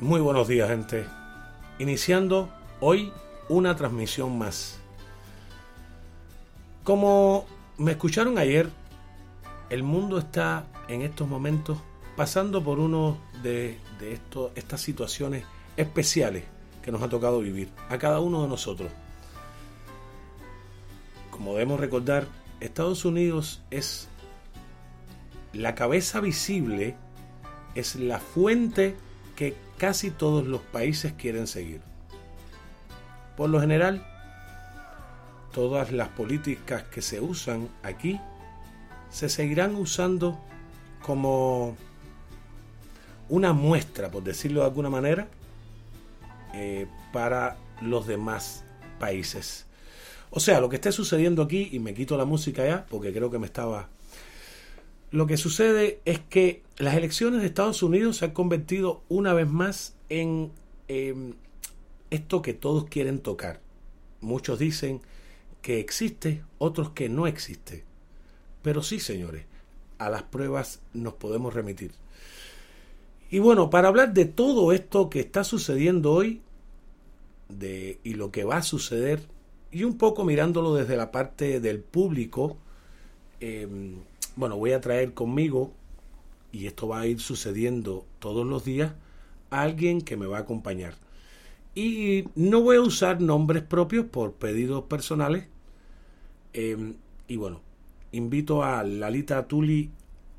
[0.00, 1.06] Muy buenos días, gente.
[1.80, 3.12] Iniciando hoy
[3.48, 4.78] una transmisión más.
[6.84, 7.46] Como
[7.78, 8.70] me escucharon ayer,
[9.70, 11.78] el mundo está en estos momentos
[12.16, 14.20] pasando por uno de, de
[14.54, 15.44] estas situaciones
[15.76, 16.44] especiales
[16.80, 18.92] que nos ha tocado vivir a cada uno de nosotros.
[21.32, 22.28] Como debemos recordar,
[22.60, 24.06] Estados Unidos es
[25.52, 26.94] la cabeza visible,
[27.74, 28.94] es la fuente
[29.38, 31.80] que casi todos los países quieren seguir.
[33.36, 34.04] Por lo general,
[35.52, 38.20] todas las políticas que se usan aquí
[39.10, 40.40] se seguirán usando
[41.02, 41.76] como
[43.28, 45.28] una muestra, por decirlo de alguna manera,
[46.52, 48.64] eh, para los demás
[48.98, 49.66] países.
[50.30, 53.30] O sea, lo que esté sucediendo aquí, y me quito la música ya, porque creo
[53.30, 53.88] que me estaba...
[55.12, 59.48] Lo que sucede es que las elecciones de Estados Unidos se han convertido una vez
[59.48, 60.52] más en
[60.86, 61.34] eh,
[62.10, 63.60] esto que todos quieren tocar.
[64.20, 65.00] Muchos dicen
[65.60, 67.84] que existe, otros que no existe.
[68.62, 69.44] Pero sí, señores,
[69.98, 71.90] a las pruebas nos podemos remitir.
[73.30, 76.42] Y bueno, para hablar de todo esto que está sucediendo hoy
[77.48, 79.26] de, y lo que va a suceder,
[79.70, 82.56] y un poco mirándolo desde la parte del público,
[83.40, 83.68] eh,
[84.36, 85.72] bueno, voy a traer conmigo,
[86.52, 88.92] y esto va a ir sucediendo todos los días,
[89.50, 90.94] alguien que me va a acompañar.
[91.74, 95.46] Y no voy a usar nombres propios por pedidos personales.
[96.52, 96.94] Eh,
[97.28, 97.60] y bueno,
[98.12, 99.90] invito a Lalita Tuli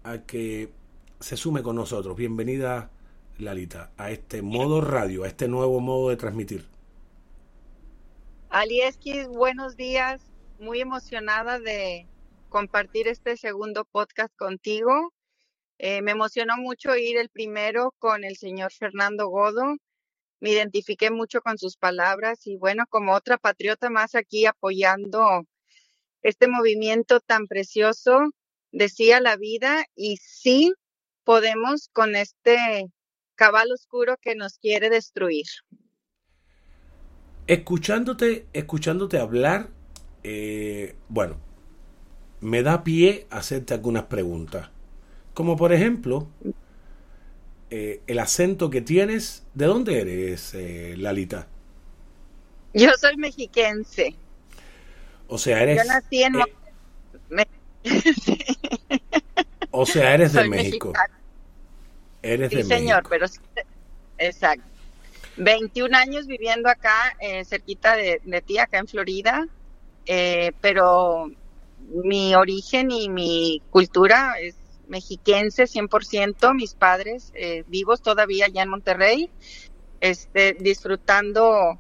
[0.04, 0.72] a que
[1.20, 2.18] se sume con nosotros.
[2.18, 2.90] Bienvenida,
[3.38, 6.66] Lalita, a este modo radio, a este nuevo modo de transmitir.
[8.50, 10.22] Alieskis, buenos días.
[10.60, 12.08] Muy emocionada de
[12.50, 15.14] compartir este segundo podcast contigo.
[15.82, 19.78] Eh, me emocionó mucho ir el primero con el señor Fernando Godo.
[20.42, 25.46] Me identifiqué mucho con sus palabras y bueno, como otra patriota más aquí apoyando
[26.22, 28.30] este movimiento tan precioso,
[28.74, 30.74] decía la vida y sí
[31.24, 32.58] podemos con este
[33.36, 35.46] cabal oscuro que nos quiere destruir.
[37.48, 39.70] Escuchándote, escuchándote hablar,
[40.24, 41.38] eh, bueno,
[42.42, 44.72] me da pie hacerte algunas preguntas.
[45.40, 46.28] Como por ejemplo,
[47.70, 49.46] eh, el acento que tienes.
[49.54, 51.48] ¿De dónde eres, eh, Lalita?
[52.74, 54.16] Yo soy mexiquense.
[55.30, 55.78] O sea, eres.
[55.78, 56.44] Yo nací en eh,
[57.30, 57.48] Me-
[59.72, 60.88] o sea, eres de Soy México.
[60.90, 61.20] mexicana.
[62.22, 63.10] Eres Sí, de señor, México.
[63.10, 63.26] pero
[64.18, 64.66] exacto.
[65.38, 69.48] 21 años viviendo acá, eh, cerquita de, de ti, acá en Florida,
[70.06, 71.32] eh, pero
[72.04, 74.59] mi origen y mi cultura es
[74.90, 79.30] mexiquense 100%, mis padres eh, vivos todavía allá en Monterrey,
[80.02, 81.80] este, disfrutando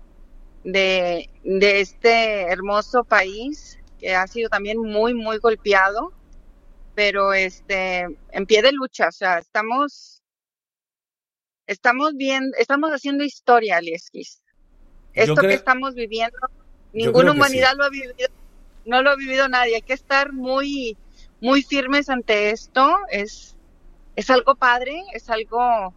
[0.63, 6.13] de, de este hermoso país que ha sido también muy, muy golpeado,
[6.95, 10.19] pero este, en pie de lucha, o sea, estamos
[11.69, 14.41] Estamos viendo, estamos haciendo historia, Alieskis.
[15.13, 16.35] Esto que estamos viviendo,
[16.94, 17.77] ninguna humanidad sí.
[17.77, 18.13] lo ha vivido,
[18.85, 19.75] no lo ha vivido nadie.
[19.75, 20.97] Hay que estar muy,
[21.41, 22.97] muy firmes ante esto.
[23.09, 23.56] Es,
[24.15, 25.94] es algo padre, es algo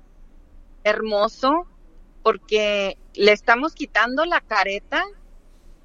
[0.85, 1.67] hermoso,
[2.23, 5.05] porque le estamos quitando la careta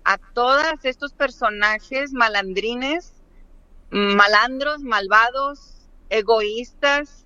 [0.04, 3.14] a todos estos personajes malandrines,
[3.90, 7.26] malandros, malvados, egoístas,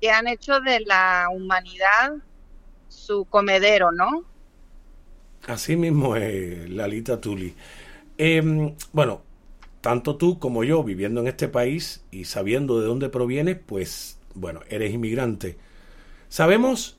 [0.00, 2.12] que han hecho de la humanidad
[2.88, 4.24] su comedero, ¿no?
[5.46, 7.54] Así mismo es, Lalita Tuli.
[8.16, 9.22] Em, bueno,
[9.84, 14.60] tanto tú como yo, viviendo en este país y sabiendo de dónde provienes, pues, bueno,
[14.70, 15.58] eres inmigrante.
[16.30, 16.96] Sabemos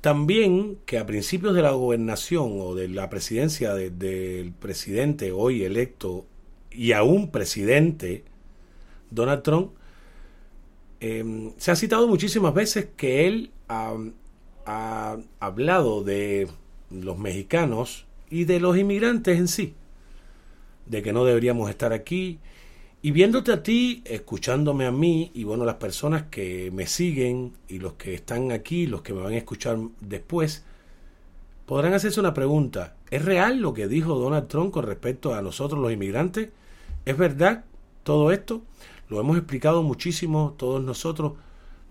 [0.00, 6.26] también que a principios de la gobernación o de la presidencia del presidente hoy electo
[6.72, 8.24] y aún presidente,
[9.12, 9.70] Donald Trump,
[10.98, 16.48] em, se ha citado muchísimas veces que él ha hablado de
[16.90, 19.74] los mexicanos y de los inmigrantes en sí,
[20.86, 22.38] de que no deberíamos estar aquí.
[23.02, 27.78] Y viéndote a ti, escuchándome a mí y bueno, las personas que me siguen y
[27.78, 30.64] los que están aquí, los que me van a escuchar después,
[31.66, 32.96] podrán hacerse una pregunta.
[33.10, 36.48] ¿Es real lo que dijo Donald Trump con respecto a nosotros los inmigrantes?
[37.04, 37.64] ¿Es verdad
[38.02, 38.62] todo esto?
[39.08, 41.34] Lo hemos explicado muchísimo todos nosotros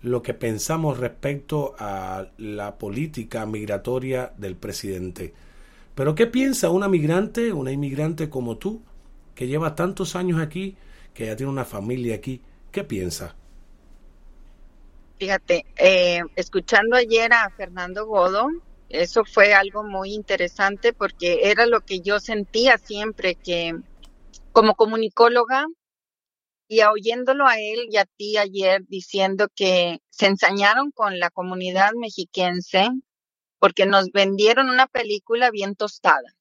[0.04, 5.32] lo que pensamos respecto a la política migratoria del presidente.
[5.94, 8.82] Pero ¿qué piensa una migrante, una inmigrante como tú,
[9.34, 10.76] que lleva tantos años aquí,
[11.12, 12.40] que ya tiene una familia aquí?
[12.72, 13.36] ¿Qué piensa?
[15.18, 18.48] Fíjate, eh, escuchando ayer a Fernando Godo,
[18.88, 23.74] eso fue algo muy interesante porque era lo que yo sentía siempre que
[24.52, 25.66] como comunicóloga
[26.68, 31.90] y oyéndolo a él y a ti ayer diciendo que se ensañaron con la comunidad
[31.94, 32.88] mexiquense
[33.64, 36.36] porque nos vendieron una película bien tostada,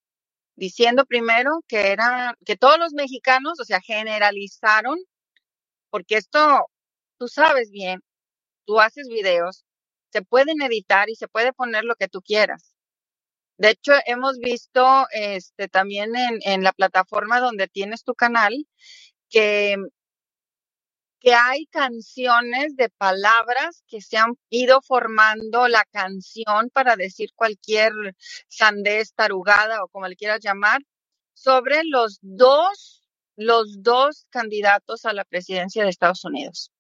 [0.58, 5.00] diciendo primero que era que todos los mexicanos, o sea, generalizaron,
[5.90, 6.68] porque esto
[7.18, 8.02] tú sabes bien,
[8.66, 9.64] tú haces videos,
[10.12, 12.76] se pueden editar y se puede poner lo que tú quieras.
[13.58, 18.68] De hecho, hemos visto este también en, en la plataforma donde tienes tu canal
[19.30, 19.78] que
[21.24, 27.94] que hay canciones de palabras que se han ido formando la canción para decir cualquier
[28.50, 30.82] sandez, tarugada o como le quieras llamar,
[31.34, 36.72] sobre los dos, los dos candidatos a la presidencia de Estados Unidos.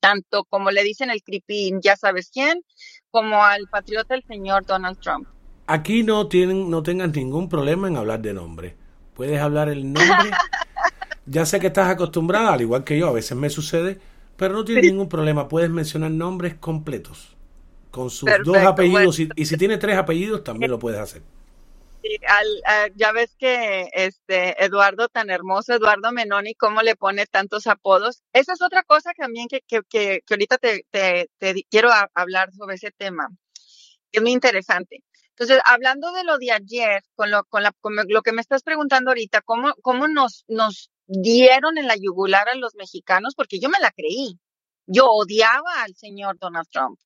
[0.00, 2.64] Tanto como le dicen el creepy, ya sabes quién,
[3.10, 5.28] como al patriota el señor Donald Trump.
[5.68, 8.76] Aquí no tienen, no tengan ningún problema en hablar de nombre.
[9.14, 10.30] Puedes hablar el nombre
[11.30, 14.00] Ya sé que estás acostumbrada, al igual que yo, a veces me sucede,
[14.36, 15.46] pero no tienes ningún problema.
[15.46, 17.36] Puedes mencionar nombres completos
[17.92, 21.22] con sus dos apellidos y, si tiene tres apellidos también lo puedes hacer.
[22.96, 28.24] ya ves que este Eduardo tan hermoso, Eduardo Menoni, cómo le pone tantos apodos.
[28.32, 31.28] Esa es otra cosa también que, que, que, ahorita te, te,
[31.70, 33.28] quiero hablar sobre ese tema.
[34.10, 35.04] Es muy interesante.
[35.28, 38.64] Entonces, hablando de lo de ayer, con lo, con, la, con lo que me estás
[38.64, 43.68] preguntando ahorita, ¿cómo, cómo nos, nos dieron en la yugular a los mexicanos porque yo
[43.68, 44.38] me la creí.
[44.86, 46.98] Yo odiaba al señor Donald Trump.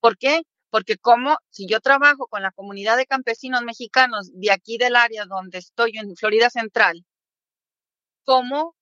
[0.00, 0.42] ¿Por qué?
[0.70, 5.26] Porque como si yo trabajo con la comunidad de campesinos mexicanos de aquí del área
[5.26, 7.04] donde estoy en Florida Central,
[8.24, 8.74] ¿cómo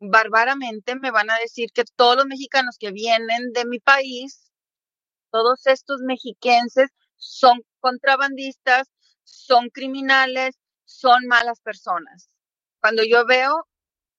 [0.00, 4.52] barbaramente me van a decir que todos los mexicanos que vienen de mi país,
[5.32, 8.88] todos estos mexiquenses son contrabandistas,
[9.24, 12.30] son criminales, son malas personas?
[12.80, 13.66] Cuando yo veo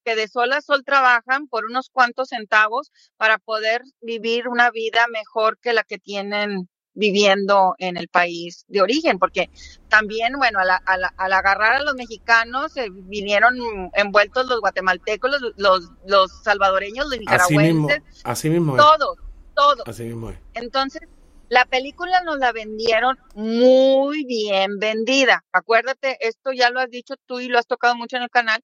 [0.09, 5.05] que de sol a sol trabajan por unos cuantos centavos para poder vivir una vida
[5.11, 9.49] mejor que la que tienen viviendo en el país de origen, porque
[9.87, 13.55] también, bueno, al, agarrar a los mexicanos eh, vinieron
[13.93, 19.17] envueltos los guatemaltecos, los, los, salvadoreños, los nicaragüenses, así mismo, todos,
[19.55, 19.87] todos.
[19.87, 21.03] Así mismo Entonces,
[21.47, 25.45] la película nos la vendieron muy bien vendida.
[25.53, 28.61] Acuérdate, esto ya lo has dicho tú y lo has tocado mucho en el canal,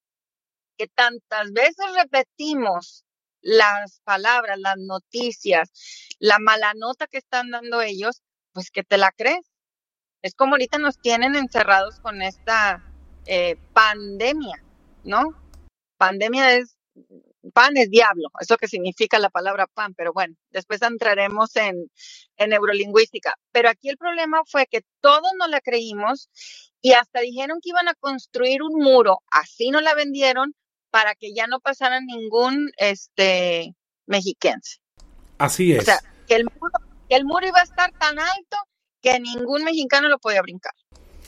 [0.78, 3.06] que tantas veces repetimos
[3.42, 5.72] las palabras, las noticias,
[6.20, 9.46] la mala nota que están dando ellos, pues que te la crees.
[10.24, 12.84] Es como ahorita nos tienen encerrados con esta
[13.28, 14.64] eh, pandemia,
[15.04, 15.26] ¿no?
[15.98, 16.76] Pandemia es,
[17.54, 21.92] pan es diablo, eso que significa la palabra pan, pero bueno, después entraremos en,
[22.38, 23.36] en neurolingüística.
[23.52, 26.30] Pero aquí el problema fue que todos nos la creímos
[26.82, 30.56] y hasta dijeron que iban a construir un muro, así no la vendieron,
[30.96, 33.76] para que ya no pasara ningún este
[34.06, 34.78] mexiquense.
[35.38, 35.80] Así es.
[35.80, 36.72] O sea, que el muro,
[37.10, 38.56] el muro iba a estar tan alto
[39.02, 40.72] que ningún mexicano lo podía brincar.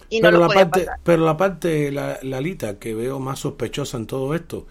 [0.08, 1.02] Y pero, no la podía parte, pasar.
[1.04, 4.68] pero la parte, la, la Lita, que veo más sospechosa en todo esto,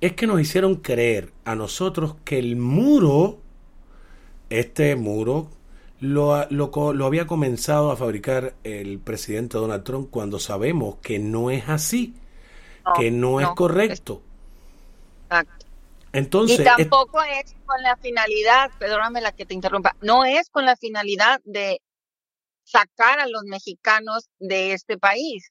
[0.00, 3.40] es que nos hicieron creer a nosotros que el muro,
[4.50, 5.50] este muro,
[5.98, 11.50] lo, lo, lo había comenzado a fabricar el presidente Donald Trump cuando sabemos que no
[11.50, 12.14] es así,
[12.86, 14.22] No, que no, es correcto.
[15.30, 15.66] Exacto.
[16.12, 20.64] Entonces, y tampoco es con la finalidad, perdóname la que te interrumpa, no es con
[20.64, 21.82] la finalidad de
[22.64, 25.50] sacar a los mexicanos de este país.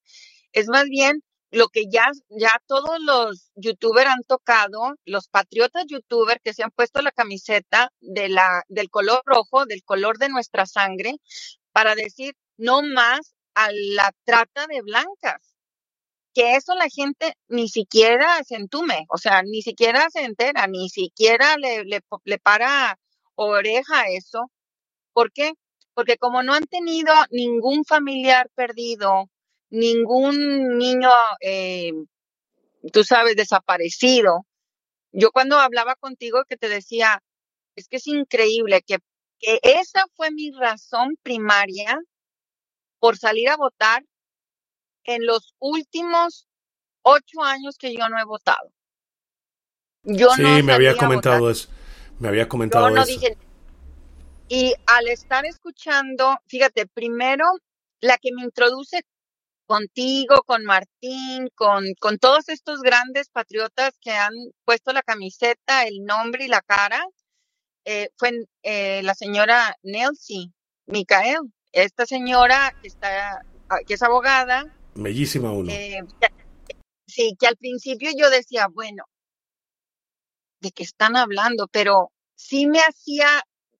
[0.51, 6.41] Es más bien lo que ya, ya todos los youtubers han tocado, los patriotas youtubers
[6.43, 10.65] que se han puesto la camiseta de la, del color rojo, del color de nuestra
[10.65, 11.15] sangre,
[11.71, 15.56] para decir no más a la trata de blancas.
[16.37, 20.87] Que eso la gente ni siquiera se entume, o sea, ni siquiera se entera, ni
[20.87, 22.99] siquiera le, le, le para
[23.33, 24.51] oreja a eso.
[25.13, 25.53] ¿Por qué?
[25.95, 29.31] Porque como no han tenido ningún familiar perdido,
[29.71, 31.09] ningún niño,
[31.41, 31.91] eh,
[32.93, 34.45] tú sabes, desaparecido.
[35.11, 37.23] Yo cuando hablaba contigo que te decía,
[37.75, 38.99] es que es increíble que,
[39.39, 41.97] que esa fue mi razón primaria
[42.99, 44.03] por salir a votar
[45.07, 46.47] en los últimos
[47.01, 48.71] ocho años que yo no he votado.
[50.03, 51.69] Yo sí, me había comentado eso.
[52.19, 53.11] Me había comentado no eso.
[53.11, 53.37] Dije,
[54.47, 57.45] y al estar escuchando, fíjate, primero
[57.99, 59.01] la que me introduce
[59.65, 64.33] contigo, con Martín, con, con todos estos grandes patriotas que han
[64.63, 67.05] puesto la camiseta, el nombre y la cara,
[67.83, 70.53] eh, fue eh, la señora Nelsie
[70.85, 71.39] Micael.
[71.73, 74.76] Esta señora que, está, ah, que es abogada.
[74.97, 75.71] Bellísima uno.
[75.71, 75.99] Eh,
[77.05, 79.05] sí, que al principio yo decía, bueno,
[80.59, 81.67] ¿de qué están hablando?
[81.71, 83.27] Pero sí me hacía,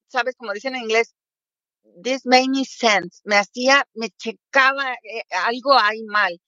[0.08, 1.16] sabes, como dicen en inglés,
[2.04, 6.40] this made me sense, me hacía, me checaba, eh, algo hay mal.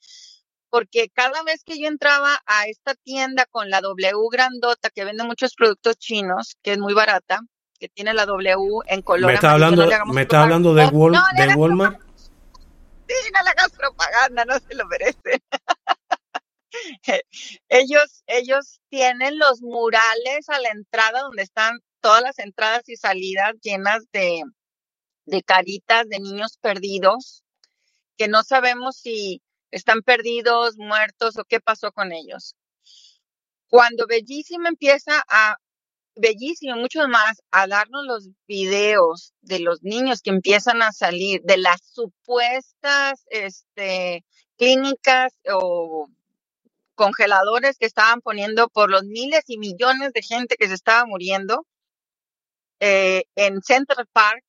[0.70, 5.24] Porque cada vez que yo entraba a esta tienda con la W grandota que vende
[5.24, 7.40] muchos productos chinos, que es muy barata,
[7.80, 9.32] que tiene la W en color.
[9.32, 12.09] ¿Me está hablando, ¿me está hablando de, Wal de Walmart?
[13.10, 15.42] Le hagas propaganda, no se lo merece.
[17.70, 23.56] ellos, ellos tienen los murales a la entrada donde están todas las entradas y salidas
[23.62, 24.44] llenas de,
[25.26, 27.44] de caritas de niños perdidos
[28.18, 32.56] que no sabemos si están perdidos, muertos o qué pasó con ellos.
[33.70, 35.58] Cuando Bellísima empieza a,
[36.22, 41.58] Bellísimo, mucho más, a darnos los videos de los niños que empiezan a salir, de
[41.58, 44.26] las supuestas este,
[44.58, 46.10] clínicas o
[46.96, 51.66] congeladores que estaban poniendo por los miles y millones de gente que se estaba muriendo
[52.82, 54.44] eh, en Central Park,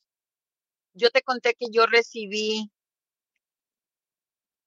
[0.95, 2.69] yo te conté que yo recibí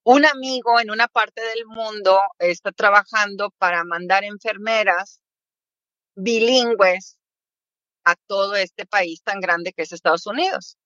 [0.04, 5.20] un amigo en una parte del mundo, está trabajando para mandar enfermeras
[6.15, 7.17] bilingües
[8.03, 10.77] a todo este país tan grande que es Estados Unidos.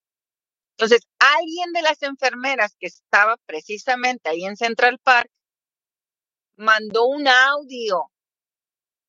[0.77, 5.29] Entonces, alguien de las enfermeras que estaba precisamente ahí en Central Park
[6.55, 8.11] mandó un audio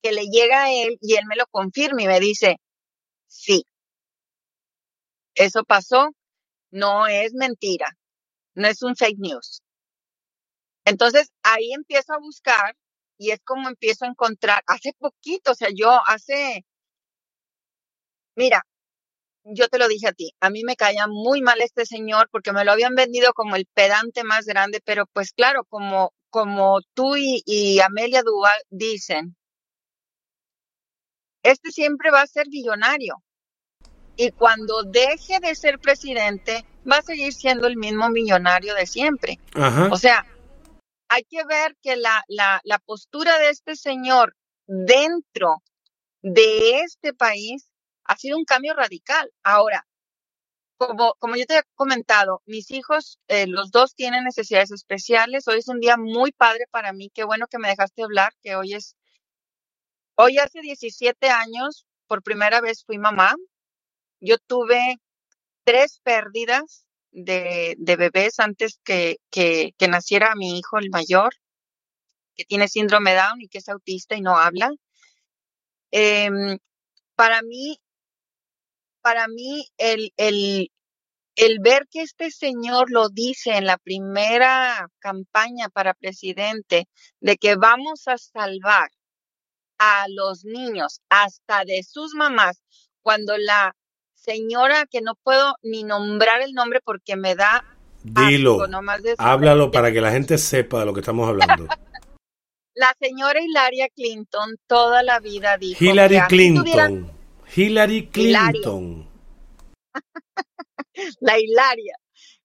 [0.02, 2.56] que le llega a él y él me lo confirma y me dice,
[3.26, 3.64] sí,
[5.34, 6.10] eso pasó,
[6.70, 7.96] no es mentira,
[8.54, 9.62] no es un fake news.
[10.84, 12.76] Entonces ahí empiezo a buscar
[13.18, 16.64] y es como empiezo a encontrar, hace poquito, o sea, yo hace,
[18.36, 18.64] mira,
[19.44, 22.52] yo te lo dije a ti, a mí me caía muy mal este señor porque
[22.52, 27.16] me lo habían vendido como el pedante más grande, pero pues claro, como, como tú
[27.16, 29.36] y, y Amelia Duval dicen,
[31.42, 33.22] este siempre va a ser billonario
[34.16, 39.38] y cuando deje de ser presidente va a seguir siendo el mismo millonario de siempre.
[39.90, 40.26] O sea,
[41.08, 44.36] hay que ver que la, la, postura de este señor
[44.66, 45.62] dentro
[46.22, 47.70] de este país
[48.04, 49.32] ha sido un cambio radical.
[49.42, 49.86] Ahora,
[50.76, 55.48] como, como yo te he comentado, mis hijos, eh, los dos tienen necesidades especiales.
[55.48, 57.10] Hoy es un día muy padre para mí.
[57.12, 58.96] Qué bueno que me dejaste hablar, que hoy es,
[60.16, 63.34] hoy hace 17 años, por primera vez fui mamá.
[64.20, 64.96] Yo tuve
[65.64, 71.34] tres pérdidas de, bebés antes que, que, naciera mi hijo, el mayor,
[72.34, 74.70] que tiene síndrome Down y que es autista y no habla.
[75.90, 76.30] Eh,
[77.16, 77.78] para mí,
[79.02, 80.12] para mí, el,
[81.38, 86.88] el ver que este señor lo dice en la primera campaña para presidente,
[87.20, 88.90] de que vamos a salvar
[89.78, 92.60] a los niños hasta de sus mamás,
[93.02, 93.74] cuando la
[94.18, 97.64] señora que no puedo ni nombrar el nombre porque me da.
[98.02, 98.58] Dilo,
[99.18, 101.66] háblalo para que la gente sepa de lo que estamos hablando.
[102.74, 105.84] la señora Hilaria Clinton toda la vida dijo.
[105.84, 107.12] Hillary Clinton.
[107.54, 109.08] Hillary Clinton.
[111.20, 111.94] la Hilaria.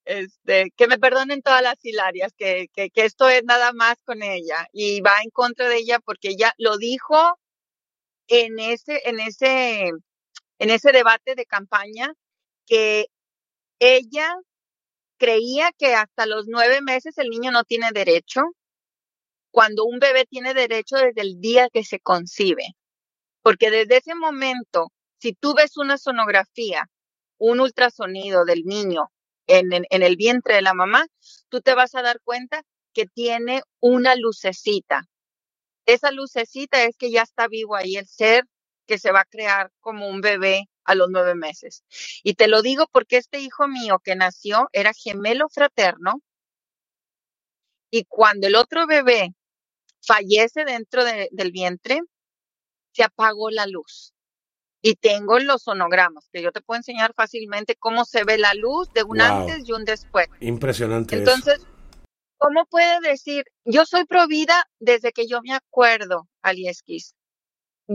[0.05, 4.21] Este, que me perdonen todas las Hilarias, que, que, que esto es nada más con
[4.21, 7.39] ella y va en contra de ella porque ella lo dijo
[8.27, 9.91] en ese, en ese,
[10.63, 12.13] en ese debate de campaña
[12.65, 13.07] que
[13.79, 14.33] ella
[15.17, 18.43] creía que hasta los nueve meses el niño no tiene derecho,
[19.51, 22.63] cuando un bebé tiene derecho desde el día que se concibe.
[23.41, 26.89] Porque desde ese momento, si tú ves una sonografía,
[27.37, 29.11] un ultrasonido del niño
[29.47, 31.07] en, en el vientre de la mamá,
[31.49, 35.09] tú te vas a dar cuenta que tiene una lucecita.
[35.85, 38.45] Esa lucecita es que ya está vivo ahí el ser
[38.85, 41.83] que se va a crear como un bebé a los nueve meses.
[42.23, 46.21] Y te lo digo porque este hijo mío que nació era gemelo fraterno
[47.89, 49.33] y cuando el otro bebé
[50.01, 52.01] fallece dentro de- del vientre,
[52.91, 54.13] se apagó la luz.
[54.81, 58.91] Y tengo los sonogramas, que yo te puedo enseñar fácilmente cómo se ve la luz
[58.93, 59.27] de un Wow.
[59.27, 60.27] antes y un después.
[60.41, 61.31] Impresionante eso.
[61.31, 61.65] Entonces,
[62.37, 67.15] ¿cómo puede decir, yo soy pro vida desde que yo me acuerdo, Alieskis?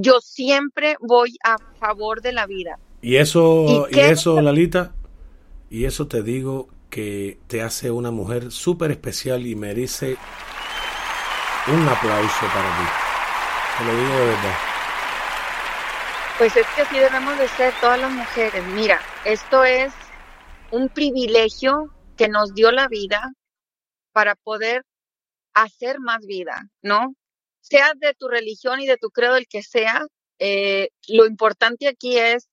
[0.00, 2.78] Yo siempre voy a favor de la vida.
[3.00, 4.94] Y eso, ¿Y eso, Lalita,
[5.70, 10.16] y eso te digo que te hace una mujer súper especial y merece
[11.68, 12.84] un aplauso para ti.
[13.78, 14.54] Te lo digo de verdad.
[16.38, 18.64] Pues es que así debemos de ser todas las mujeres.
[18.68, 19.92] Mira, esto es
[20.70, 23.32] un privilegio que nos dio la vida
[24.12, 24.84] para poder
[25.54, 27.14] hacer más vida, ¿no?
[27.68, 30.06] Sea de tu religión y de tu credo, el que sea,
[30.38, 32.48] eh, lo importante aquí es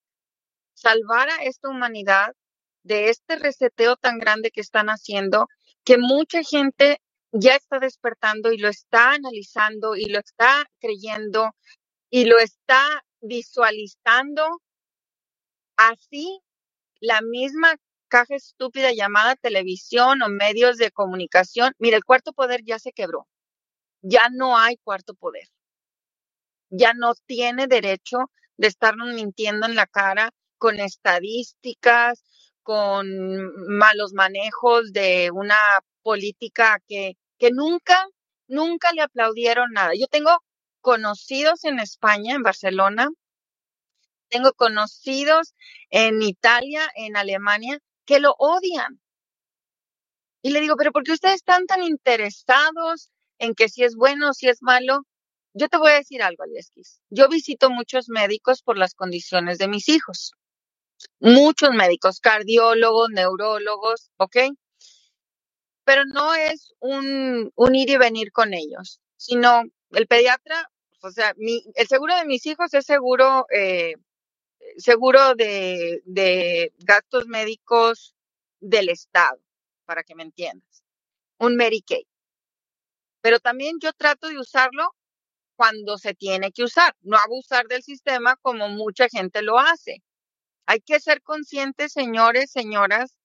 [0.76, 2.34] salvar a esta humanidad
[2.84, 5.48] de este reseteo tan grande que están haciendo,
[5.86, 7.00] que mucha gente
[7.32, 11.52] ya está despertando y lo está analizando y lo está creyendo
[12.10, 14.62] y lo está visualizando
[15.78, 16.40] así
[17.02, 17.76] la misma
[18.10, 21.74] caja estúpida llamada televisión o medios de comunicación.
[21.80, 23.28] Mira, el cuarto poder ya se quebró.
[24.06, 25.50] Ya no hay cuarto poder.
[26.70, 32.24] Ya no tiene derecho de estarnos mintiendo en la cara con estadísticas,
[32.64, 33.08] con
[33.78, 35.58] malos manejos de una
[36.04, 38.08] política que, que nunca,
[38.48, 39.94] nunca le aplaudieron nada.
[40.00, 40.32] Yo tengo
[40.82, 43.10] conocidos en España, en Barcelona,
[44.30, 45.56] tengo conocidos
[45.90, 49.02] en Italia, en Alemania, que lo odian.
[50.44, 54.30] Y le digo, pero ¿por qué ustedes están tan interesados en que si es bueno
[54.30, 55.06] o si es malo?
[55.54, 57.00] Yo te voy a decir algo, Alieskis.
[57.10, 60.34] Yo visito muchos médicos por las condiciones de mis hijos.
[61.20, 64.38] Muchos médicos, cardiólogos, neurólogos, ¿ok?
[65.86, 70.70] Pero no es un, un ir y venir con ellos, sino el pediatra,
[71.02, 73.94] o sea, mi, el seguro de mis hijos es seguro, eh,
[74.78, 78.16] seguro de, de gastos médicos
[78.60, 79.40] del Estado,
[79.86, 80.84] para que me entiendas.
[81.38, 82.08] Un Medicaid.
[83.26, 84.94] Pero también yo trato de usarlo
[85.56, 90.04] cuando se tiene que usar, no abusar del sistema como mucha gente lo hace.
[90.68, 93.18] Hay que ser conscientes, señores, señoras,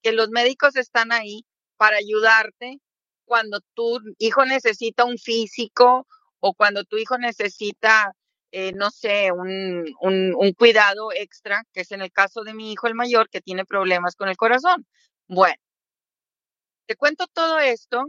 [0.00, 1.44] que los médicos están ahí
[1.76, 2.78] para ayudarte
[3.24, 6.06] cuando tu hijo necesita un físico
[6.38, 8.12] o cuando tu hijo necesita,
[8.52, 12.70] eh, no sé, un, un, un cuidado extra, que es en el caso de mi
[12.70, 14.86] hijo el mayor, que tiene problemas con el corazón.
[15.26, 15.56] Bueno,
[16.86, 18.06] te cuento todo esto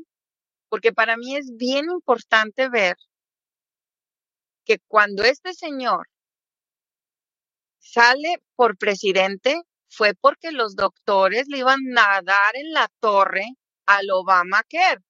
[0.70, 2.96] porque para mí es bien importante ver
[4.66, 6.08] que cuando este señor
[7.80, 13.46] sale por presidente fue porque los doctores le iban a dar en la torre
[13.88, 15.02] al Obamacare.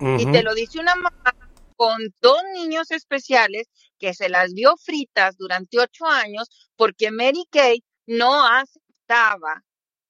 [0.00, 0.32] Y Ujú.
[0.32, 1.36] te lo dice una mamá
[1.76, 7.84] con dos niños especiales que se las vio fritas durante ocho años porque Mary Kay
[8.06, 9.62] no aceptaba,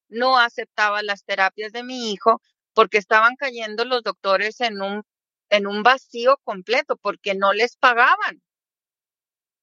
[0.09, 2.41] no aceptaba las terapias de mi hijo
[2.77, 5.03] porque estaban cayendo los doctores en un,
[5.49, 8.43] en un vacío completo porque no les pagaban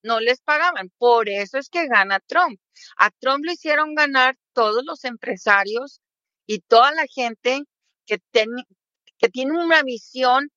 [0.04, 0.92] no les pagaban.
[0.98, 2.60] Por eso es que gana Trump.
[2.98, 6.02] A Trump lo hicieron ganar todos los empresarios
[6.46, 7.64] y toda la gente
[8.06, 8.20] que,
[9.18, 10.52] que tiene una visión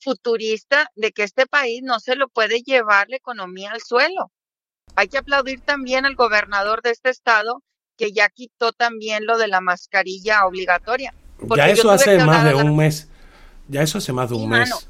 [0.00, 4.30] futurista de que este país no se lo puede llevar la economía al suelo.
[4.94, 7.64] Hay que aplaudir también al gobernador de este estado
[7.96, 11.14] que ya quitó también lo de la mascarilla obligatoria.
[11.56, 13.08] Ya eso hace más de un mes.
[13.68, 14.64] Ya eso hace más de Sí, un mano.
[14.76, 14.88] mes.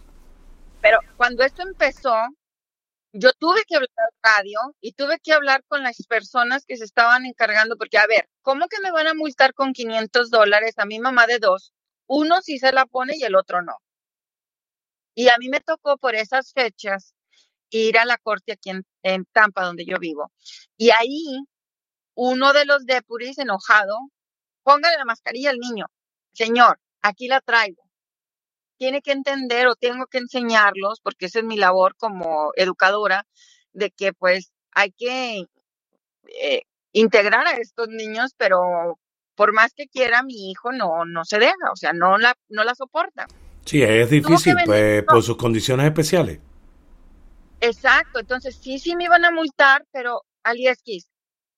[0.81, 2.15] Pero cuando esto empezó,
[3.13, 3.91] yo tuve que hablar
[4.23, 8.29] radio y tuve que hablar con las personas que se estaban encargando, porque a ver,
[8.43, 11.73] ¿cómo que me van a multar con 500 dólares a mi mamá de dos?
[12.07, 13.77] Uno sí se la pone y el otro no.
[15.15, 17.15] Y a mí me tocó por esas fechas
[17.71, 20.33] ir a la corte aquí en, en Tampa, donde yo vivo.
[20.77, 21.25] Y ahí
[22.15, 23.97] uno de los deputies enojado,
[24.63, 25.87] póngale la mascarilla al niño.
[26.35, 27.85] Señor, aquí la traigo
[28.77, 33.27] tiene que entender o tengo que enseñarlos, porque esa es mi labor como educadora,
[33.73, 35.47] de que pues hay que
[36.41, 38.99] eh, integrar a estos niños, pero
[39.35, 42.65] por más que quiera, mi hijo no, no se deja, o sea, no la, no
[42.65, 43.27] la soporta.
[43.65, 46.41] Sí, es difícil, pues, por sus condiciones especiales.
[47.61, 51.09] Exacto, entonces sí, sí me iban a multar, pero Aliesquis,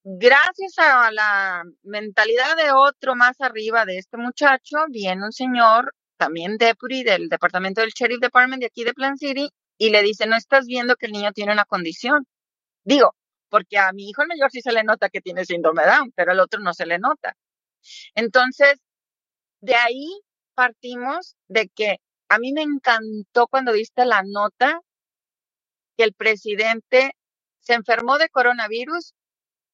[0.09, 6.59] gracias a la mentalidad de otro más arriba de este muchacho, viene un señor, también
[6.59, 10.37] deputy del departamento del Sheriff Department de aquí de Plan City, y le dice, no
[10.37, 12.25] estás viendo que el niño tiene una condición.
[12.85, 13.17] Digo,
[13.49, 16.31] porque a mi hijo el mayor sí se le nota que tiene síndrome Down, pero
[16.31, 17.37] al otro no se le nota.
[18.15, 18.79] Entonces,
[19.61, 20.09] de ahí
[20.55, 21.97] partimos de que
[22.29, 24.81] a mí me encantó cuando viste la nota
[25.97, 27.17] que el presidente
[27.61, 29.15] se enfermó de coronavirus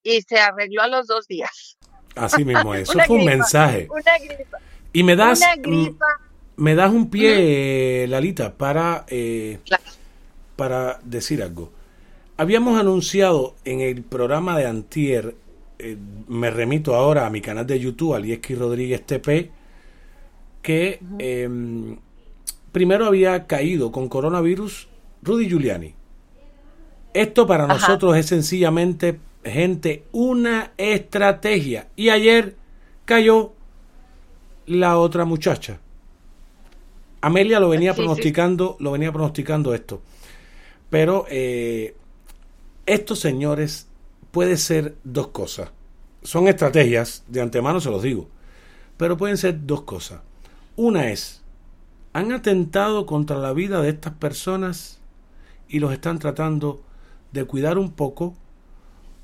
[0.03, 1.79] y se arregló a los dos días.
[2.15, 3.89] Así mismo, eso fue un mensaje.
[3.91, 4.59] Una gripa.
[4.93, 5.41] Y me das,
[6.57, 9.59] me das un pie, Lalita, para, eh,
[10.57, 11.73] para decir algo.
[12.37, 15.35] Habíamos anunciado en el programa de Antier,
[15.79, 15.97] eh,
[16.29, 19.51] me remito ahora a mi canal de YouTube, Alieski Rodríguez TP,
[20.61, 21.99] que em,
[22.71, 24.89] primero había caído con coronavirus
[25.23, 25.95] Rudy Giuliani.
[27.15, 31.89] Esto para nosotros es sencillamente, gente, una estrategia.
[31.97, 32.57] Y ayer
[33.05, 33.53] cayó
[34.67, 35.81] la otra muchacha.
[37.21, 40.03] Amelia lo venía pronosticando, lo venía pronosticando esto.
[40.91, 41.97] Pero eh,
[42.85, 43.89] estos señores
[44.31, 45.71] puede ser dos cosas.
[46.23, 48.29] Son estrategias, de antemano se los digo.
[48.97, 50.21] Pero pueden ser dos cosas.
[50.77, 51.43] Una es,
[52.13, 55.01] han atentado contra la vida de estas personas
[55.69, 56.83] y los están tratando
[57.33, 58.35] de cuidar un poco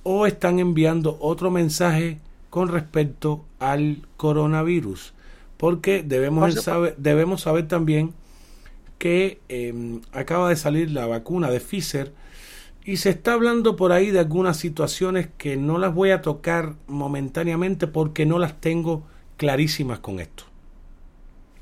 [0.03, 2.19] o están enviando otro mensaje
[2.51, 5.15] con respecto al coronavirus.
[5.57, 8.15] Porque debemos, saber, debemos saber también
[8.99, 12.13] que em, acaba de salir la vacuna de Pfizer
[12.85, 16.75] y se está hablando por ahí de algunas situaciones que no las voy a tocar
[16.87, 19.07] momentáneamente porque no las tengo
[19.37, 20.45] clarísimas con esto.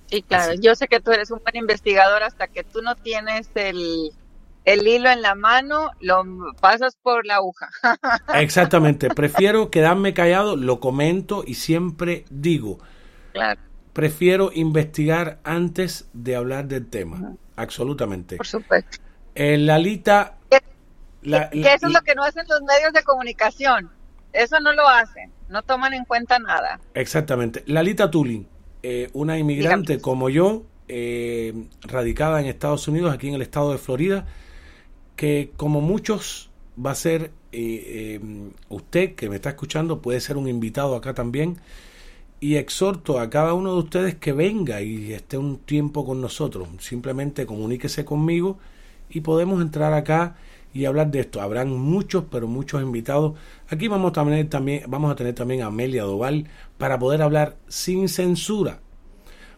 [0.09, 3.51] Sí, claro, yo sé que tú eres un buen investigador hasta que tú no tienes
[3.57, 4.13] el,
[4.67, 6.25] el hilo en la mano, lo
[6.61, 7.71] pasas por la aguja.
[8.35, 12.79] Exactamente, prefiero quedarme callado, lo comento y siempre digo,
[13.33, 13.61] claro.
[13.93, 18.37] prefiero investigar antes de hablar del tema, absolutamente.
[18.37, 18.99] Por supuesto.
[19.37, 20.35] Eh, Lalita...
[20.51, 20.61] que
[21.75, 23.89] eso es lo que no hacen los medios de comunicación,
[24.33, 26.81] eso no lo hacen, no toman en cuenta nada.
[26.95, 27.63] Exactamente.
[27.67, 28.49] Lalita Tulin,
[28.83, 33.79] eh, una inmigrante como yo, eh, radicada en Estados Unidos, aquí en el estado de
[33.79, 34.27] Florida,
[35.17, 36.51] que como muchos
[36.85, 38.21] va a ser eh, eh,
[38.69, 41.59] usted que me está escuchando, puede ser un invitado acá también.
[42.39, 46.69] Y exhorto a cada uno de ustedes que venga y esté un tiempo con nosotros.
[46.81, 48.59] Simplemente comuníquese conmigo
[49.09, 50.37] y podemos entrar acá
[50.75, 51.41] y hablar de esto.
[51.41, 53.39] Habrán muchos, pero muchos invitados.
[53.71, 57.57] Aquí vamos a tener también, vamos a tener también a Amelia Doval para poder hablar
[57.69, 58.81] sin censura.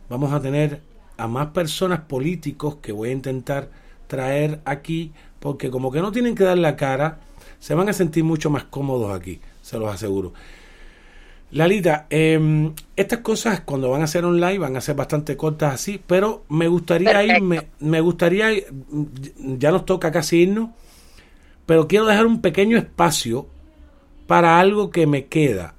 [0.09, 0.81] Vamos a tener
[1.17, 3.71] a más personas políticos que voy a intentar
[4.07, 7.21] traer aquí porque como que no tienen que dar la cara,
[7.59, 10.33] se van a sentir mucho más cómodos aquí, se los aseguro.
[11.51, 16.01] Lalita, eh, estas cosas cuando van a ser online van a ser bastante cortas así,
[16.07, 18.51] pero me gustaría irme, me gustaría,
[19.39, 20.71] ya nos toca casi irnos,
[21.65, 23.47] pero quiero dejar un pequeño espacio
[24.27, 25.75] para algo que me queda.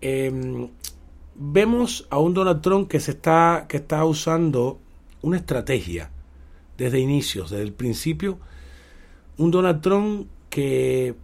[0.00, 0.68] Em,
[1.34, 4.78] vemos a un Donald Trump que se está, que está usando
[5.22, 6.10] una estrategia
[6.80, 8.38] desde inicios, desde el principio,
[9.36, 11.14] un Donald Trump que,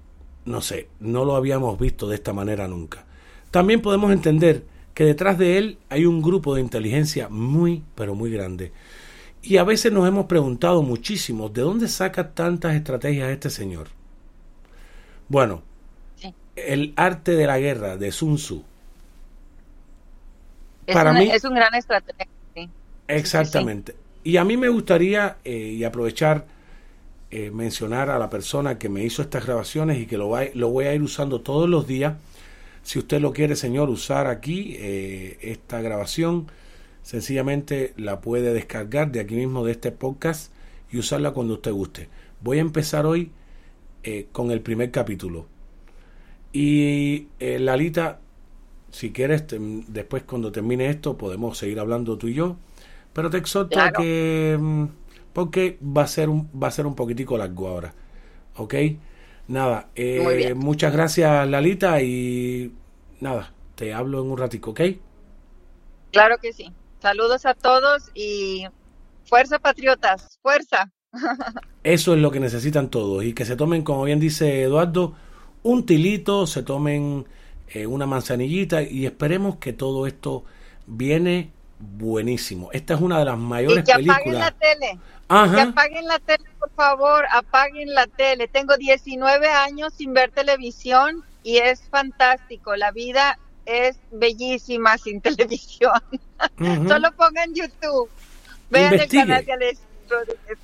[0.45, 3.07] no sé, no lo habíamos visto de esta manera nunca.
[3.51, 8.31] También podemos entender que detrás de él hay un grupo de inteligencia muy, pero muy
[8.31, 8.73] grande.
[9.41, 13.89] Y a veces nos hemos preguntado muchísimo, ¿de dónde saca tantas estrategias este señor?
[15.29, 15.63] Bueno,
[16.55, 18.63] el arte de la guerra de Sun Tzu.
[20.93, 22.29] para mí es un gran estrategia.
[23.09, 24.06] Exactamente.
[24.27, 26.47] Y a mí me gustaría, eh, y aprovechar
[27.31, 30.87] eh, mencionar a la persona que me hizo estas grabaciones y que lo, lo voy
[30.87, 32.15] a ir usando todos los días.
[32.83, 36.47] Si usted lo quiere, señor, usar aquí eh, esta grabación,
[37.03, 40.53] sencillamente la puede descargar de aquí mismo de este podcast
[40.91, 42.09] y usarla cuando usted guste.
[42.41, 43.31] Voy a empezar hoy
[44.03, 45.47] eh, con el primer capítulo.
[46.53, 48.19] Y Lalita,
[48.91, 49.45] si quieres,
[49.89, 52.57] después cuando termine esto podemos seguir hablando tú y yo.
[53.17, 54.85] Pero te exhorto a que mm,
[55.33, 57.95] porque va a ser un, va a ser un poquitico largo ahora.
[58.57, 58.75] ¿Ok?
[59.49, 62.75] Nada, eh, muchas gracias Lalita y
[63.21, 64.81] nada, te hablo en un ratico, ¿ok?
[66.13, 66.71] Claro que sí.
[67.01, 68.67] Saludos a todos y
[69.25, 70.93] fuerza patriotas, fuerza.
[71.85, 73.25] Eso es lo que necesitan todos.
[73.25, 75.15] Y que se tomen, como bien dice Eduardo,
[75.63, 77.25] un tilito, se tomen
[77.69, 80.45] eh, una manzanillita y esperemos que todo esto
[80.87, 82.71] viene buenísimo.
[82.73, 84.17] Esta es una de las mayores y que películas.
[84.19, 85.01] apaguen la tele.
[85.29, 85.55] Ajá.
[85.55, 88.49] Que apaguen la tele, por favor, apaguen la tele.
[88.49, 92.77] Tengo 19 años sin ver televisión y es fantástico.
[92.77, 96.01] La vida es bellísima sin televisión.
[96.87, 98.11] Solo pongan YouTube.
[98.71, 99.23] Vean Investigue.
[99.37, 99.79] el canal.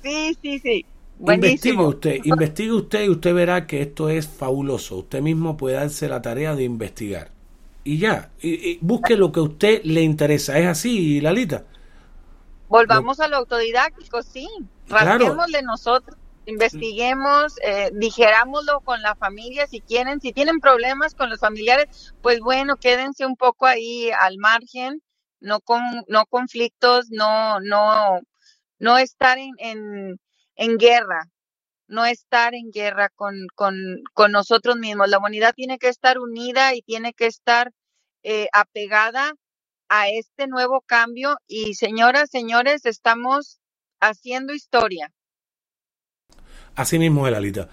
[0.01, 0.85] Sí, sí, sí.
[1.27, 1.87] Investigue Buenísimo.
[1.87, 4.97] usted, investigue usted y usted verá que esto es fabuloso.
[4.97, 7.32] Usted mismo puede darse la tarea de investigar.
[7.83, 10.57] Y ya, y- y busque lo que a usted le interesa.
[10.57, 11.65] ¿Es así, Lalita?
[12.69, 14.47] Volvamos a lo autodidáctico, sí.
[14.87, 15.11] Claro.
[15.25, 20.21] Rasquémosle nosotros, investiguemos, eh, digerámoslo con la familia si quieren.
[20.21, 25.01] Si tienen problemas con los familiares, pues bueno, quédense un poco ahí al margen,
[25.39, 28.19] no con, no conflictos, no, no,
[28.79, 30.19] no estar en, en,
[30.55, 31.29] en guerra,
[31.93, 33.75] no estar en guerra con, con,
[34.13, 35.09] con nosotros mismos.
[35.09, 37.71] La humanidad tiene que estar unida y tiene que estar
[38.23, 39.33] eh, apegada
[39.89, 43.59] a este nuevo cambio y señoras, señores, estamos
[44.01, 45.11] haciendo historia.
[46.75, 47.69] Así mismo es, Lalita.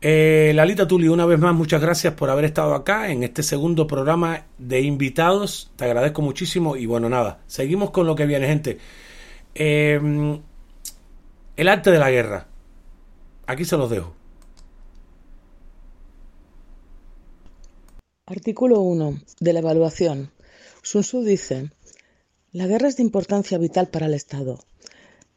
[0.00, 3.86] Eh, Lalita Tuli, una vez más, muchas gracias por haber estado acá en este segundo
[3.86, 5.72] programa de invitados.
[5.76, 8.78] Te agradezco muchísimo y bueno, nada, seguimos con lo que viene, gente.
[9.54, 9.98] Eh,
[11.56, 12.48] el arte de la guerra.
[13.46, 14.14] Aquí se los dejo.
[18.26, 20.32] Artículo 1 de la evaluación.
[20.82, 21.70] Sun Tzu dice,
[22.52, 24.58] la guerra es de importancia vital para el Estado.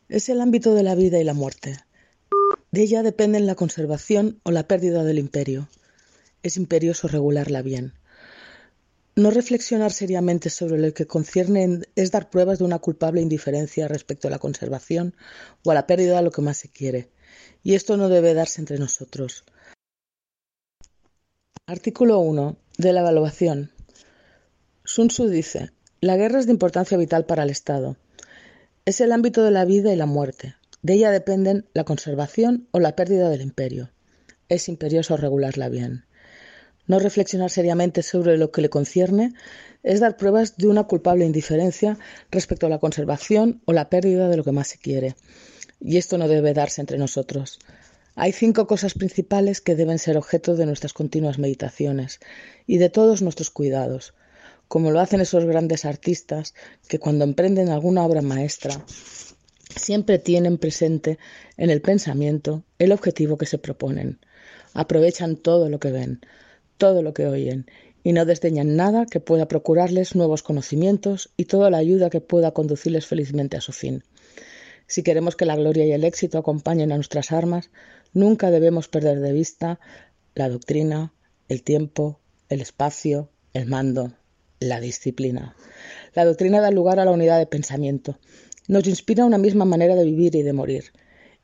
[0.07, 1.77] Es el ámbito de la vida y la muerte.
[2.71, 5.67] De ella dependen la conservación o la pérdida del imperio.
[6.43, 7.93] Es imperioso regularla bien.
[9.17, 14.29] No reflexionar seriamente sobre lo que concierne es dar pruebas de una culpable indiferencia respecto
[14.29, 15.13] a la conservación
[15.65, 17.09] o a la pérdida de lo que más se quiere.
[17.67, 19.43] Y esto no debe darse entre nosotros.
[21.65, 23.71] Artículo 1 de la evaluación.
[24.85, 27.97] Sun Tzu dice, la guerra es de importancia vital para el Estado.
[28.85, 30.55] Es el ámbito de la vida y la muerte.
[30.81, 33.91] De ella dependen la conservación o la pérdida del imperio.
[34.47, 36.05] Es imperioso regularla bien.
[36.85, 39.33] No reflexionar seriamente sobre lo que le concierne
[39.83, 41.97] es dar pruebas de una culpable indiferencia
[42.31, 45.17] respecto a la conservación o la pérdida de lo que más se quiere.
[45.79, 47.59] Y esto no debe darse entre nosotros.
[48.15, 52.19] Hay cinco cosas principales que deben ser objeto de nuestras continuas meditaciones
[52.65, 54.15] y de todos nuestros cuidados,
[54.67, 56.55] como lo hacen esos grandes artistas
[56.87, 58.83] que cuando emprenden alguna obra maestra
[59.75, 61.19] siempre tienen presente
[61.57, 64.19] en el pensamiento el objetivo que se proponen.
[64.73, 66.21] Aprovechan todo lo que ven,
[66.77, 67.67] todo lo que oyen,
[68.03, 72.51] y no desdeñan nada que pueda procurarles nuevos conocimientos y toda la ayuda que pueda
[72.51, 74.03] conducirles felizmente a su fin.
[74.87, 77.69] Si queremos que la gloria y el éxito acompañen a nuestras armas,
[78.13, 79.79] nunca debemos perder de vista
[80.33, 81.13] la doctrina,
[81.49, 82.19] el tiempo,
[82.49, 84.13] el espacio, el mando,
[84.59, 85.55] la disciplina.
[86.13, 88.17] La doctrina da lugar a la unidad de pensamiento,
[88.67, 90.91] nos inspira una misma manera de vivir y de morir,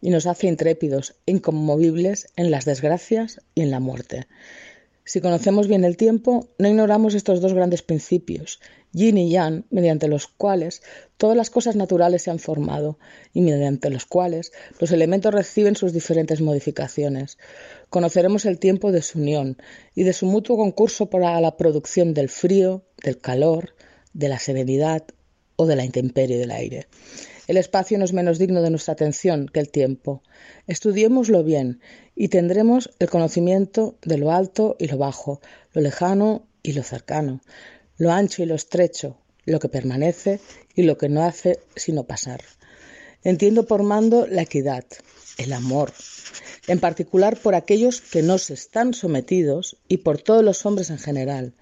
[0.01, 4.27] y nos hace intrépidos e inconmovibles en las desgracias y en la muerte.
[5.05, 8.61] Si conocemos bien el tiempo, no ignoramos estos dos grandes principios,
[8.93, 10.81] yin y yang, mediante los cuales
[11.17, 12.97] todas las cosas naturales se han formado
[13.33, 17.37] y mediante los cuales los elementos reciben sus diferentes modificaciones.
[17.89, 19.57] Conoceremos el tiempo de su unión
[19.93, 23.75] y de su mutuo concurso para la producción del frío, del calor,
[24.13, 25.03] de la serenidad
[25.57, 26.87] o de la intemperie del aire.
[27.47, 30.23] El espacio no es menos digno de nuestra atención que el tiempo.
[30.67, 31.81] Estudiémoslo bien
[32.15, 35.41] y tendremos el conocimiento de lo alto y lo bajo,
[35.73, 37.41] lo lejano y lo cercano,
[37.97, 40.39] lo ancho y lo estrecho, lo que permanece
[40.73, 42.41] y lo que no hace sino pasar.
[43.23, 44.85] Entiendo por mando la equidad,
[45.37, 45.91] el amor,
[46.67, 50.99] en particular por aquellos que no se están sometidos y por todos los hombres en
[50.99, 51.53] general,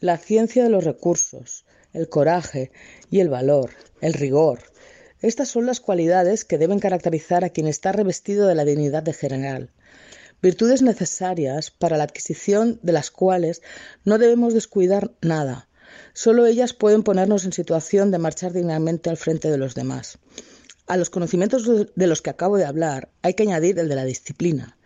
[0.00, 2.70] la ciencia de los recursos, el coraje
[3.10, 4.60] y el valor, el rigor.
[5.22, 9.14] Estas son las cualidades que deben caracterizar a quien está revestido de la dignidad de
[9.14, 9.70] general.
[10.42, 13.62] Virtudes necesarias para la adquisición de las cuales
[14.04, 15.68] no debemos descuidar nada.
[16.12, 20.18] Solo ellas pueden ponernos en situación de marchar dignamente al frente de los demás.
[20.86, 24.04] A los conocimientos de los que acabo de hablar hay que añadir el de la
[24.04, 24.76] disciplina.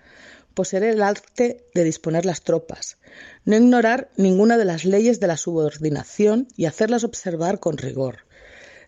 [0.55, 2.99] Poseer el arte de disponer las tropas,
[3.45, 8.30] no ignorar ninguna de las leyes de la subordinación y hacerlas observar con rigor.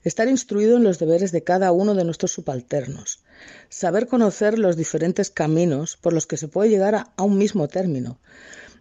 [0.05, 3.23] Estar instruido en los deberes de cada uno de nuestros subalternos.
[3.69, 8.19] Saber conocer los diferentes caminos por los que se puede llegar a, un mismo término.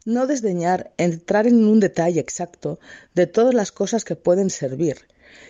[0.04, 2.80] No desdeñar entrar en un detalle exacto
[3.14, 5.08] de todas las cosas que pueden servir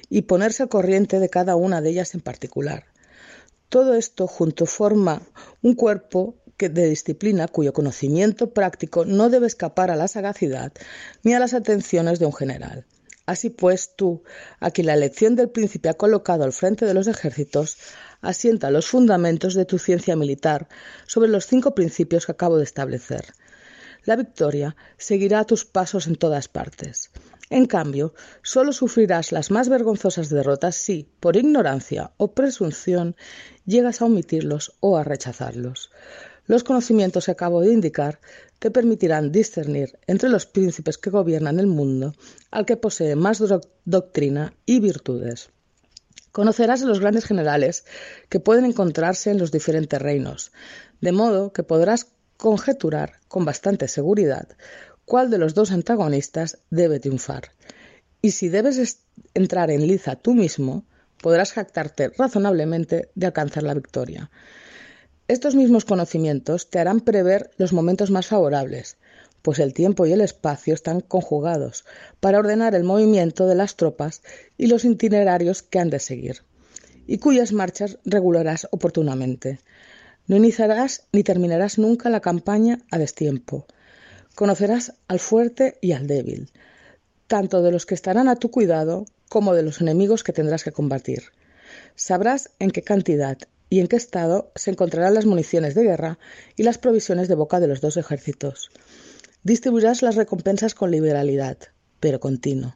[0.10, 2.86] y ponerse al corriente de cada una de ellas en particular.
[3.70, 5.22] Todo esto junto forma
[5.62, 10.72] un cuerpo de disciplina cuyo conocimiento práctico no debe escapar a la sagacidad
[11.24, 12.86] ni a las atenciones de un general.
[13.32, 14.24] Así pues, tú,
[14.60, 17.78] a quien la elección del príncipe ha colocado al frente de los ejércitos,
[18.20, 20.68] asienta los fundamentos de tu ciencia militar
[21.08, 23.24] sobre los cinco principios que acabo de establecer.
[24.04, 27.10] La victoria seguirá tus pasos en todas partes.
[27.50, 28.14] En cambio,
[28.44, 33.16] solo sufrirás las más vergonzosas derrotas si, por ignorancia o presunción,
[33.66, 35.90] llegas a omitirlos o a rechazarlos.
[36.52, 38.20] Los conocimientos que acabo de indicar
[38.60, 42.14] te permitirán discernir entre los príncipes que gobiernan el mundo
[42.52, 43.42] al que posee más
[43.86, 45.50] doctrina y virtudes.
[46.34, 47.86] Conocerás a los grandes generales
[48.28, 50.52] que pueden encontrarse en los diferentes reinos,
[51.00, 54.50] de modo que podrás conjeturar con bastante seguridad
[55.06, 57.54] cuál de los dos antagonistas debe triunfar.
[58.22, 59.00] Y si debes
[59.34, 60.84] entrar en liza tú mismo,
[61.22, 64.30] podrás jactarte razonablemente de alcanzar la victoria.
[65.32, 68.98] Estos mismos conocimientos te harán prever los momentos más favorables,
[69.42, 71.86] pues el tiempo y el espacio están conjugados
[72.20, 74.24] para ordenar el movimiento de las tropas
[74.58, 76.42] y los itinerarios que han de seguir,
[77.08, 79.62] y cuyas marchas regularás oportunamente.
[80.28, 83.68] No iniciarás ni terminarás nunca la campaña a destiempo.
[84.36, 86.52] Conocerás al fuerte y al débil,
[87.28, 90.74] tanto de los que estarán a tu cuidado como de los enemigos que tendrás que
[90.74, 91.24] combatir.
[91.96, 93.38] Sabrás en qué cantidad
[93.72, 96.20] y en qué estado se encontrarán las municiones de guerra
[96.58, 98.70] y las provisiones de boca de los dos ejércitos.
[99.44, 101.58] Distribuirás las recompensas con liberalidad,
[102.02, 102.76] pero continuo,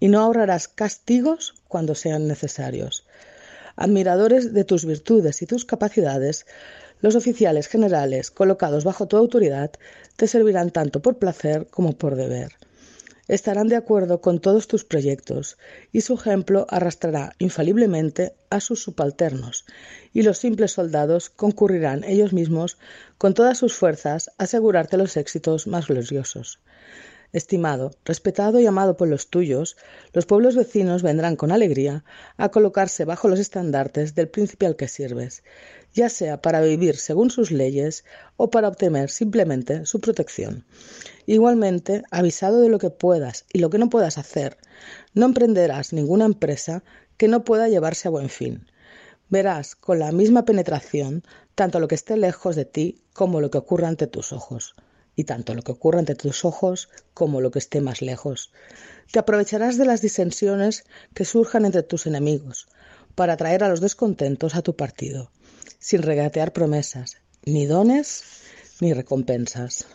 [0.00, 3.04] y no ahorrarás castigos cuando sean necesarios.
[3.76, 6.46] Admiradores de tus virtudes y tus capacidades,
[7.02, 9.72] los oficiales generales colocados bajo tu autoridad
[10.16, 12.52] te servirán tanto por placer como por deber
[13.30, 15.56] estarán de acuerdo con todos tus proyectos
[15.92, 19.64] y su ejemplo arrastrará infaliblemente a sus subalternos
[20.12, 22.76] y los simples soldados concurrirán ellos mismos
[23.18, 26.58] con todas sus fuerzas a asegurarte los éxitos más gloriosos.
[27.32, 29.76] Estimado, respetado y amado por los tuyos,
[30.12, 32.04] los pueblos vecinos vendrán con alegría
[32.36, 35.44] a colocarse bajo los estandartes del príncipe al que sirves,
[35.94, 38.04] ya sea para vivir según sus leyes
[38.36, 40.64] o para obtener simplemente su protección.
[41.26, 44.56] Igualmente, avisado de lo que puedas y lo que no puedas hacer,
[45.14, 46.82] no emprenderás ninguna empresa
[47.16, 48.66] que no pueda llevarse a buen fin.
[49.28, 51.22] Verás con la misma penetración
[51.54, 54.74] tanto lo que esté lejos de ti como lo que ocurra ante tus ojos,
[55.16, 58.52] y tanto lo que ocurra ante tus ojos como lo que esté más lejos.
[59.12, 62.68] Te aprovecharás de las disensiones que surjan entre tus enemigos,
[63.14, 65.30] para atraer a los descontentos a tu partido
[65.80, 68.22] sin regatear promesas, ni dones,
[68.80, 69.86] ni recompensas.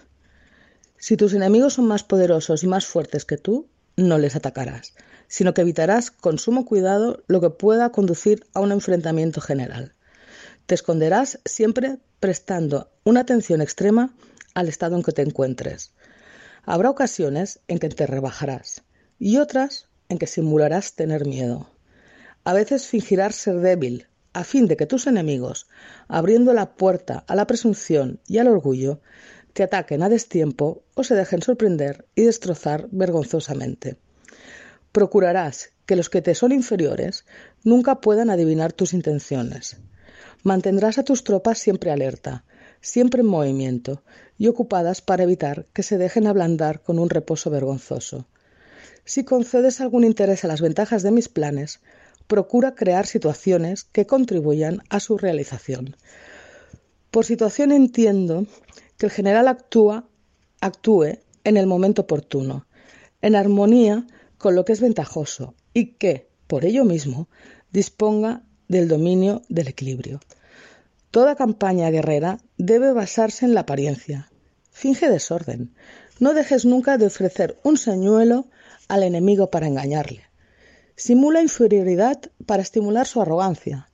[0.97, 4.95] Si tus enemigos son más poderosos y más fuertes que tú, no les atacarás,
[5.27, 9.93] sino que evitarás con sumo cuidado lo que pueda conducir a un enfrentamiento general.
[10.65, 14.15] Te esconderás siempre prestando una atención extrema
[14.55, 15.93] al estado en que te encuentres.
[16.63, 18.83] Habrá ocasiones en que te rebajarás
[19.19, 21.69] y otras en que simularás tener miedo.
[22.43, 25.67] A veces fingirás ser débil a fin de que tus enemigos,
[26.07, 28.99] abriendo la puerta a la presunción y al orgullo,
[29.53, 33.97] te ataquen a destiempo o se dejen sorprender y destrozar vergonzosamente.
[34.91, 37.25] Procurarás que los que te son inferiores
[37.63, 39.77] nunca puedan adivinar tus intenciones.
[40.43, 42.43] Mantendrás a tus tropas siempre alerta,
[42.85, 44.03] siempre en movimiento
[44.37, 48.27] y ocupadas para evitar que se dejen ablandar con un reposo vergonzoso.
[49.05, 51.79] Si concedes algún interés a las ventajas de mis planes,
[52.27, 55.95] procura crear situaciones que contribuyan a su realización.
[57.09, 58.45] Por situación entiendo
[58.97, 60.05] que el general actúa,
[60.61, 62.67] actúe en el momento oportuno,
[63.23, 64.05] en armonía
[64.37, 67.29] con lo que es ventajoso y que, por ello mismo,
[67.71, 70.19] disponga del dominio del equilibrio.
[71.09, 74.29] Toda campaña guerrera debe basarse en la apariencia.
[74.71, 75.73] Finge desorden.
[76.19, 78.47] No dejes nunca de ofrecer un señuelo
[78.87, 80.23] al enemigo para engañarle.
[80.95, 83.89] Simula inferioridad para estimular su arrogancia.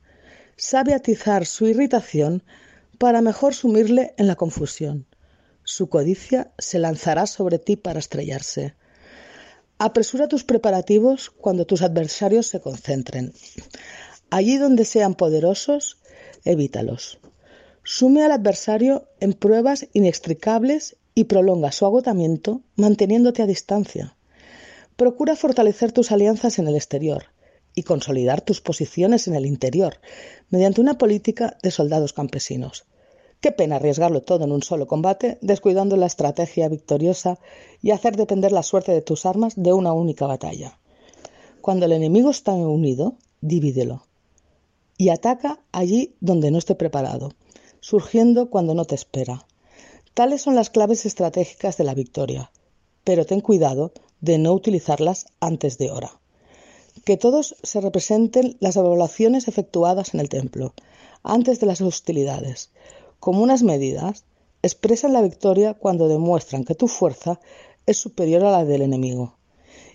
[0.56, 2.44] Sabe atizar su irritación
[3.00, 5.08] para mejor sumirle en la confusión.
[5.64, 8.76] Su codicia se lanzará sobre ti para estrellarse.
[9.80, 13.34] Apresura tus preparativos cuando tus adversarios se concentren.
[14.30, 15.98] Allí donde sean poderosos,
[16.46, 17.21] evítalos.
[17.84, 24.16] Sume al adversario en pruebas inextricables y prolonga su agotamiento manteniéndote a distancia.
[24.96, 27.26] Procura fortalecer tus alianzas en el exterior
[27.74, 30.00] y consolidar tus posiciones en el interior
[30.52, 32.86] mediante una política de soldados campesinos.
[33.40, 37.40] Qué pena arriesgarlo todo en un solo combate, descuidando la estrategia victoriosa
[37.82, 40.78] y hacer depender la suerte de tus armas de una única batalla.
[41.62, 44.06] Cuando el enemigo está unido, divídelo
[45.02, 47.32] y ataca allí donde no esté preparado,
[47.82, 49.46] surgiendo cuando no te espera.
[50.14, 52.52] Tales son las claves estratégicas de la victoria,
[53.04, 56.20] pero ten cuidado de no utilizarlas antes de hora.
[57.04, 60.74] Que todos se representen las evaluaciones efectuadas en el templo,
[61.24, 62.70] antes de las hostilidades,
[63.20, 64.26] como unas medidas,
[64.62, 67.40] expresan la victoria cuando demuestran que tu fuerza
[67.86, 69.36] es superior a la del enemigo.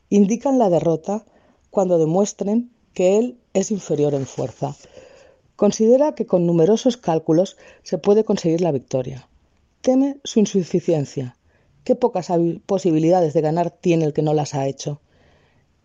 [0.09, 1.25] Indican la derrota
[1.71, 4.77] cuando demuestren que él es inferior en fuerza.
[5.57, 9.29] Considera que con numerosos cálculos se puede conseguir la victoria.
[9.81, 11.37] Teme su insuficiencia.
[11.83, 12.29] Qué pocas
[12.67, 15.01] posibilidades de ganar tiene el que no las ha hecho.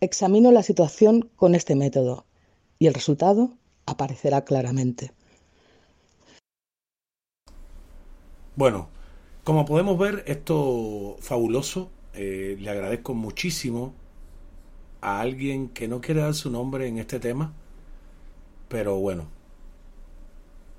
[0.00, 2.26] Examino la situación con este método
[2.78, 3.50] y el resultado
[3.86, 5.12] aparecerá claramente.
[8.56, 8.88] Bueno,
[9.44, 11.90] como podemos ver, esto fabuloso.
[12.14, 13.94] Eh, le agradezco muchísimo
[15.00, 17.54] a alguien que no quiere dar su nombre en este tema.
[18.68, 19.28] Pero bueno,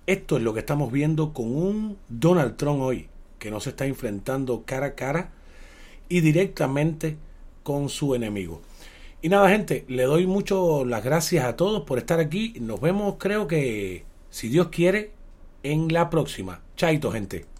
[0.06, 3.08] esto es lo que estamos viendo con un Donald Trump hoy,
[3.40, 5.32] que no se está enfrentando cara a cara
[6.10, 7.18] y directamente
[7.64, 8.62] con su enemigo.
[9.22, 12.56] Y nada, gente, le doy mucho las gracias a todos por estar aquí.
[12.60, 15.12] Nos vemos, creo que, si Dios quiere,
[15.64, 16.62] en la próxima.
[16.76, 17.53] Chaito, gente.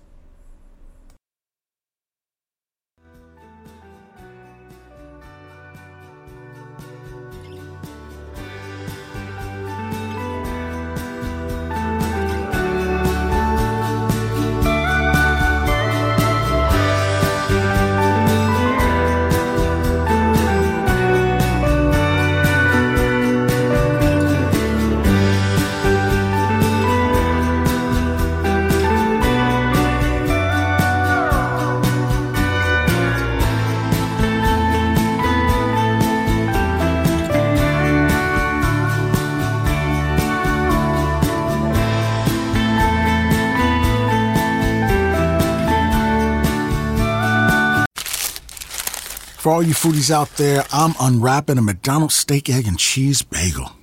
[49.44, 53.74] For all you foodies out there, I'm unwrapping a McDonald's steak, egg, and cheese bagel.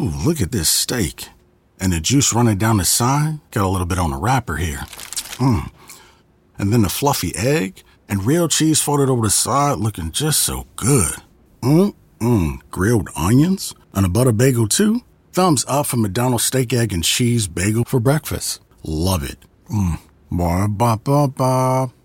[0.00, 1.26] Ooh, look at this steak.
[1.80, 3.40] And the juice running down the side.
[3.50, 4.84] Got a little bit on the wrapper here.
[5.42, 5.72] Mmm.
[6.56, 10.68] And then the fluffy egg and real cheese folded over the side looking just so
[10.76, 11.16] good.
[11.62, 12.60] Mmm, mmm.
[12.70, 15.00] Grilled onions and a butter bagel too.
[15.32, 18.60] Thumbs up for McDonald's steak, egg, and cheese bagel for breakfast.
[18.84, 19.38] Love it.
[19.68, 19.98] Mmm.
[20.30, 21.92] Ba ba ba ba.